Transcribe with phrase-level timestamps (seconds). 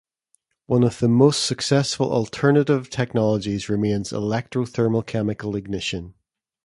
[0.65, 6.15] One of the most successful alternative technologies remains electrothermal-chemical ignition.